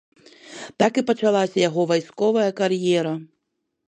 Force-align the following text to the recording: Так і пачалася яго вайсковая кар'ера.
Так 0.83 0.93
і 1.01 1.03
пачалася 1.09 1.57
яго 1.67 1.81
вайсковая 1.91 2.47
кар'ера. 2.61 3.13